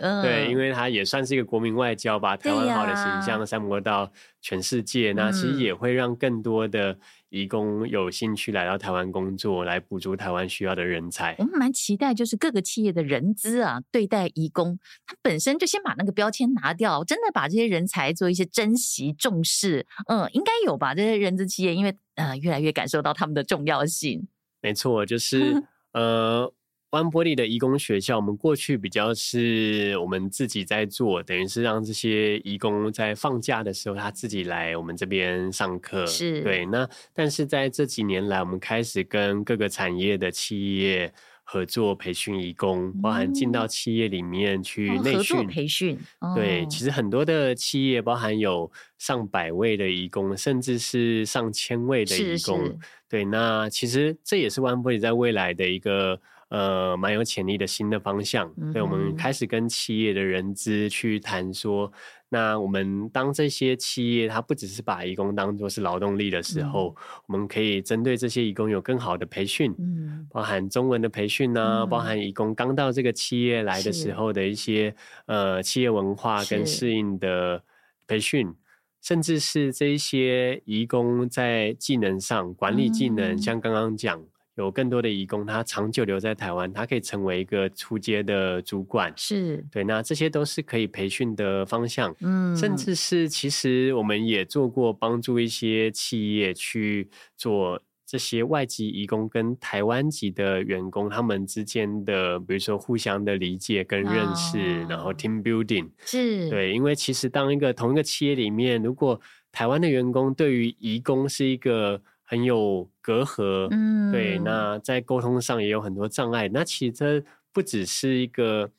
[0.00, 4.08] 嗯、对，因为它也算是一个国民外交，把台湾好的形象散播到
[4.40, 5.12] 全世界。
[5.16, 6.96] 那其实也会让更多的。
[7.30, 11.34] 移工有兴趣来到台湾工作，来补足台湾需要的人才。
[11.38, 19.86] 我们蛮期待，就是各个企业的人资啊，对待移工，他本身就先把那个标签拿掉，真的把这些人才做一些珍惜、重视。
[20.08, 20.94] 嗯，应该有吧？
[20.94, 24.28] 这些人资企业，因为呃，越来越感受到他们的重要性。
[24.60, 25.62] 没错，就是
[25.94, 26.52] 呃。
[26.90, 36.04] One Body 的移工学校，我们过去比较是我们自己在做，等于是让这些移工在放假的时候，他自己来我们这边上课。
[36.04, 36.66] 是，对。
[36.66, 41.12] 那但是在这几年来，我们开始跟各个产业的企业
[41.44, 45.96] 合作培训移工，包含进到企业里面去内训培训。
[46.34, 48.68] 对，其实很多的企业，包含有
[48.98, 52.58] 上百位的移工，甚至是上千位的移工。
[52.58, 52.78] 是是
[53.08, 56.20] 对，那其实这也是湾玻璃在未来的一个。
[56.50, 61.90] 呃，蛮有潜力的新的方向，所以我们开始跟企业的人资去谈说，
[62.28, 74.92] 那我们当这些企业它不只是把义工当做是劳动力的时候，嗯、我们可以针对这些义工有更好的培训，嗯，包含中文的培训啊，嗯、包含义工刚到这个企业来的时候的一些
[75.26, 77.62] 呃企业文化跟适应的
[78.08, 78.52] 培训，
[79.00, 84.20] 甚至是这一些移工在技能上管理技能，嗯、像刚刚讲。
[84.56, 89.12] 有更多的移工，他长久留在台湾，他可以成为一个出街的主管。
[89.16, 92.14] 是对，那这些都是可以培训的方向。
[92.20, 105.88] 嗯，甚至是其实我们也做过帮助一些企业去做这些外籍移工跟台湾籍的员工他们之间的，比如说互相的理解跟认识，哦、然后 team building。
[106.04, 109.18] 是对，因为其实当一个同一个企业里面，如果
[109.52, 116.48] 台湾的员工对于移工是一个很有隔阂，嗯，对，那在沟通上也有很多障碍。
[116.48, 118.70] 那其实这不只是一个。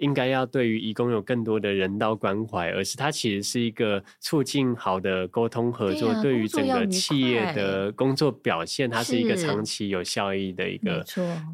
[0.00, 11.04] 应该要对于移工有更多的人道关怀，而是它其实是一个促进好的沟通合作，对于整个企业的工作表现，它是一个长期有效益的一个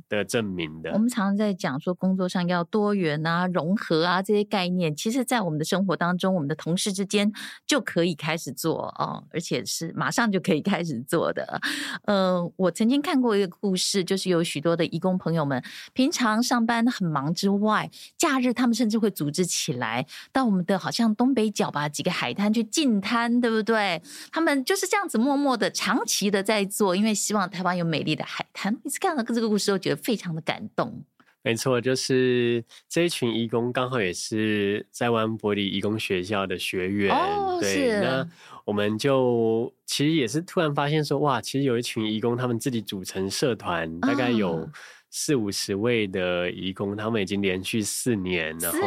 [0.09, 0.91] 的证明的。
[0.93, 7.33] 我们常常在讲说工作上要多元啊、融合啊这些概念，其实，在我们的生活当中，我们的同事之间
[7.67, 11.61] 就可以开始做哦，而且是马上就可以开始做的。
[12.05, 24.01] 呃，我曾经看过一个故事，就是有许多的移工朋友们，平常上班很忙之外，假日他们甚至会组织起来到我们的好像东北角吧，几个海滩去净滩，对不对？
[24.31, 28.73] 他们就是这样子默默的、长期的在做，因为希望台湾有美丽的海滩。
[28.85, 31.05] 每次看到这个故事，我觉得非常的感动。
[31.43, 37.15] 没错，就是这一群义工刚好也是在 One Body 移工学校的学员。
[37.15, 38.01] 哦，对，是。
[38.01, 38.29] 那
[38.65, 44.57] 我们就其实也是突然发现说，哇，其实有一群义工，他们自己组成社团，大概有。
[44.57, 44.73] 嗯
[45.11, 48.79] 四五十位的义工，他们已经连续四年，然后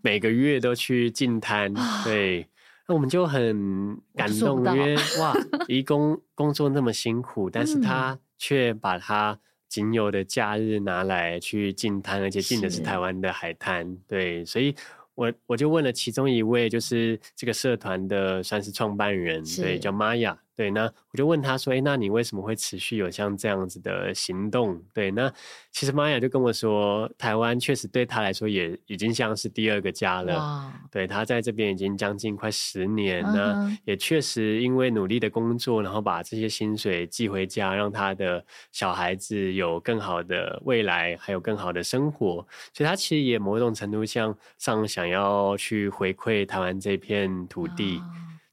[0.00, 1.72] 每个月都去进滩。
[2.04, 2.46] 对，
[2.86, 5.34] 那我们就很感动，因为 哇，
[5.66, 9.38] 义工工作那么辛苦，但是他却把他
[9.68, 13.96] 仅有的假日拿来去进滩，而且进的是台湾的海滩。
[14.06, 14.74] 对，所以
[15.14, 20.38] 我我就问了其中一位，就是这个社团的算是创办人，对，叫玛雅。
[20.58, 20.82] 对，那
[21.12, 25.32] 我就问他说：“哎，那你为什么会持续有像这样子的行动？”对，那
[25.70, 30.72] 其实玛雅就跟我说，台湾确实对他来说也已经像是第二个家了。
[30.90, 42.44] 对，他在这边已经将近快十年了，那也确实因为努力的工作，然后把这些薪水寄回家，让他的小孩子有更好的未来，还有更好的生活。
[42.74, 48.02] 所以，他其实也某种程度上上想要去回馈台湾这片土地。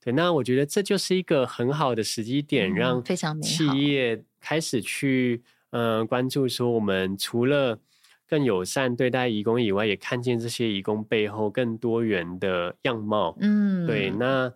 [0.05, 3.03] 对，那我觉得这就是一个很好的时机点，让
[3.41, 5.41] 企业开始去
[5.71, 7.79] 呃关注说，我们除了
[8.29, 13.35] 更友善对待移工以外，也看见这些移工背后更多元的样貌。
[13.41, 14.53] 嗯，对，那。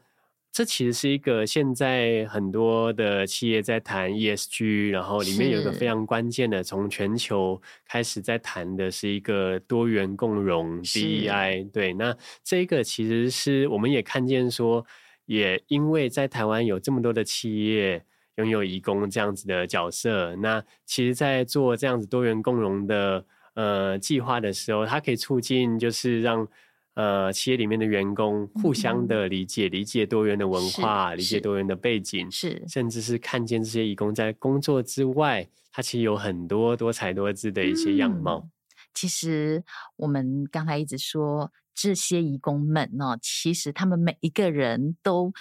[0.51, 11.69] 这其实是一个现在很多的企业在谈 ESG，然后里面有一个非常关键的，从全球开始在谈的是一个多元共融 DEI。
[11.69, 14.83] 对，那这个其实是我们也看见说，
[15.29, 18.03] 也因为在台湾有这么多的企业
[18.37, 23.23] 拥有移工这样子的角色，那其实，在做这样子多元共融的
[23.53, 26.47] 呃计划的时候，它可以促进就是让。
[26.95, 38.39] 呃，企业里面的员工互相的理解，嗯、理解多元的文化，理解多元的背景，是，甚至是看见这些移工在工作之外，他其实有很多多彩多姿的一些样貌。
[38.39, 38.51] 嗯、
[38.93, 39.63] 其实
[39.95, 41.49] 我们刚才一直说
[41.79, 45.31] 这些义工们呢，其实他们每一个人都。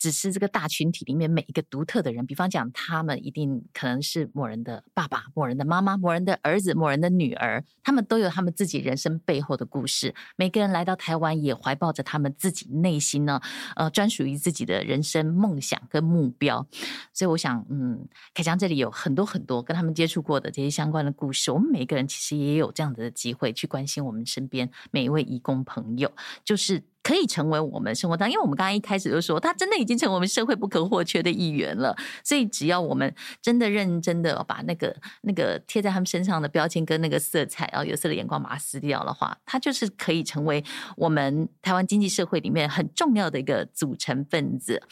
[0.00, 10.14] 只是这个大群体里面每一个独特的人，比方讲，他们一定可能是某人的爸爸、某人的妈妈、某人的儿子、某人的女儿，他们都有他们自己人生背后的故事。
[10.36, 13.38] 每个人来到台湾，也怀抱着他们自己内心呢，
[13.76, 16.66] 呃，专属于自己的人生梦想跟目标。
[17.12, 21.52] 所以，我想，嗯，凯翔这里有很多很多跟他们接触过的这些相关的故事。
[21.52, 26.10] 我们每个人其实也有这样子的机会去关心我们身边每一位移工朋友，
[26.42, 26.82] 就是。
[27.02, 31.96] 可以成为我们生活当，因为我们刚刚一开始就说，他真的已经成为我们社会不可或缺的一员了。
[32.22, 40.62] 所以，只要我们真的认真的把那个那个贴在他们身上的标签跟那个色彩，啊有色的眼光把它撕掉的话，他就是可以成为
[40.96, 44.82] 我们台湾经济社会里面很重要的一个组成分子。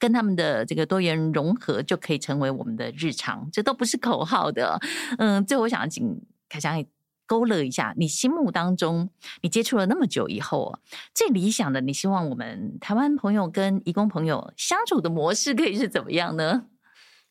[0.00, 3.48] 跟他们的这个多元融合，就可以成为我们的日常。
[3.52, 4.78] 这都不是口号的。
[5.18, 6.84] 嗯，最后我想请凯翔。
[7.28, 9.10] 勾勒一下，你心目当中，
[9.42, 10.80] 你接触了那么久以后，
[11.14, 16.64] 最理想的，你希望我们台湾朋友跟义工朋友相处的模式可以是怎么样呢？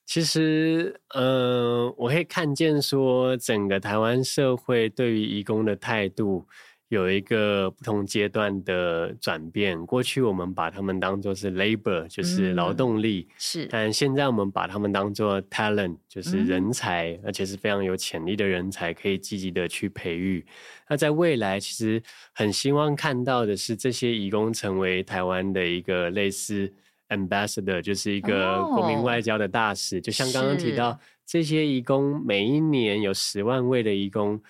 [0.06, 6.48] 其实，呃，我可以看见说，整个台湾社会对于义工的态度。
[6.90, 9.86] 有一个不同阶段的转变。
[9.86, 13.66] 过去我们把他们当做是 labor，就是劳动力，嗯、是。
[13.70, 20.46] 但现在我们把他们当做 talent，就是人才，嗯、而且是非常有潜力的人才，可以积极的去培育。
[20.88, 22.02] 那在未来，其实
[22.34, 26.74] 很希望看到的是这些义工成为台湾的一个类似
[27.10, 29.98] ambassador，就是一个国民外交的大使。
[29.98, 34.42] 哦、就像刚刚提到，这些义工每一年有十万位的义工。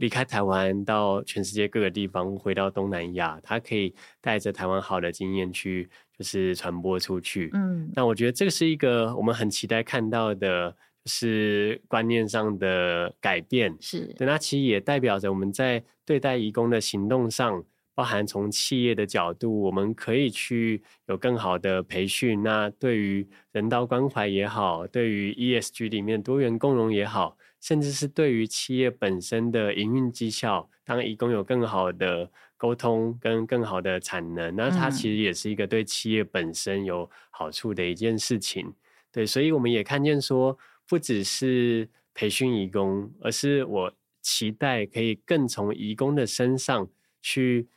[0.00, 7.50] 离开台湾到全世界各个地方，回到东南亚，他可以带着台湾好的经验去，就是传播出去。
[7.52, 10.70] 嗯，那我觉得这个是一个我们很期待看到的，
[11.04, 13.76] 就是观念上的改变。
[13.78, 17.62] 是，对，那其实也代表着我们在对待移工的行动上，
[17.94, 22.42] 包含从企业的角度，我们可以去有更好的培训。
[22.42, 27.36] 那对于人道关怀也好，对于 ESG 里面多元共融也好。
[27.60, 38.72] 甚至是对于企业本身的营运绩效，当移工有更好的沟通跟更好的产能，那它其实也是一个对企业本身有好处的一件事情。
[39.12, 40.56] 对，所以我们也看见说，
[40.86, 43.92] 不只是培训移工，而是我
[44.22, 46.88] 期待可以更从移工的身上
[47.20, 47.68] 去。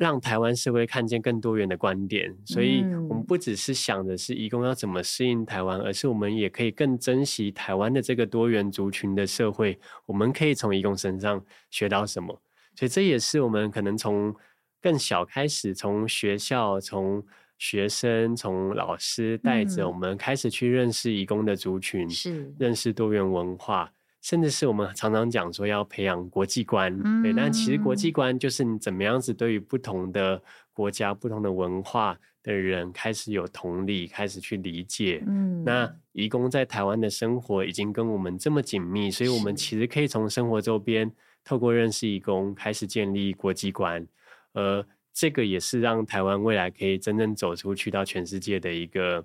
[0.00, 9.78] 让台湾社会看见更多元的观点，所以我们不只是想的是移工要怎么适应台湾，而是我们也可以更珍惜台湾的这个多元族群的社会。
[10.06, 12.34] 我们可以从移工身上学到什么？
[12.74, 14.34] 所以这也是我们可能从
[14.80, 17.22] 更小开始，从学校、从
[17.58, 23.92] 学生、从老师带着我们开始去认识移工的族群，是认识多元文化。
[24.20, 30.42] 甚至是我们常常讲说要培养国际观，嗯、对，但其实国际观就是你怎么样子对于不同的
[30.72, 35.22] 国家、不同的文化的人开始有同理，开始去理解。
[35.26, 41.10] 嗯，那移工在台湾的生活已经跟我们这么紧密，所以我们其实可以从生活周边
[41.42, 44.06] 透过认识移工开始建立国际观，
[44.52, 49.24] 而，这个也是让台湾未来可以真正走出去到全世界的一个。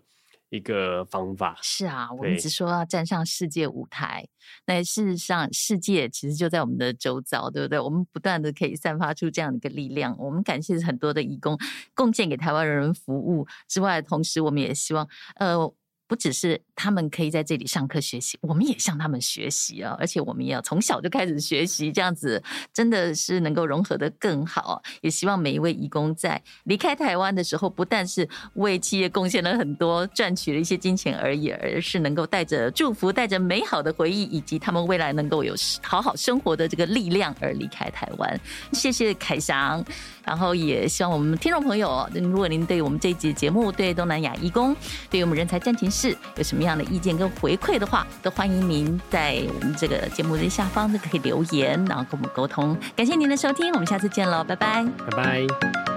[0.55, 4.27] 一个方法是啊，我们一直说要站上世界舞台，
[4.65, 7.79] 那事实上世界其实就在我们的周遭，对不对？
[7.79, 10.15] 我们不断的可以散发出这样的一个力量。
[10.17, 11.57] 我们感谢很多的义工
[11.93, 15.73] 贡献给台湾人服务之外，同时我们也希望呃。
[16.07, 19.95] 不只是他们可以在这里上课学习，我们也向他们学习啊！
[19.99, 22.41] 而且我们也要从小就开始学习，这样子
[22.71, 24.81] 真的是能够融合的更好。
[25.01, 38.39] 也希望每一位义工在离开台湾的时候，不但是为企业贡献了很多，赚取了一些金钱而已，而是能够带着祝福、带着美好的回忆，以及他们未来能够有好好生活的这个力量而离开台湾。
[38.73, 39.83] 谢谢凯翔。
[40.23, 44.75] 然后也希望我们听众朋友，如果您对我们这一集节目、对东南亚义工、
[45.07, 45.89] 对我们人才战情。
[45.95, 52.77] 是，有什么样的意见跟回馈的话，都欢迎您在我们这个节目的下方都可以留言，然后跟我们沟通。
[52.97, 55.94] 感谢您的收听，我们下次见喽，拜拜，拜拜。